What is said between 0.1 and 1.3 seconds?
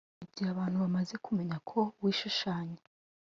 Igihe abantu bamaze